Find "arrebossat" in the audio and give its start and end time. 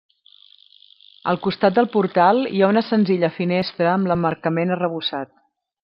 4.79-5.35